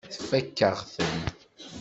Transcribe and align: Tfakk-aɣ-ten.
Tfakk-aɣ-ten. 0.13 1.19